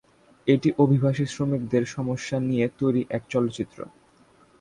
এটি, 0.47 0.69
অভিবাসী 0.77 1.25
শ্রমিকদের 1.25 1.83
সমস্যা 1.87 2.37
নিয়ে 2.39 2.65
তৈরী 2.79 3.01
এক 3.09 3.23
চলচ্চিত্র। 3.29 3.79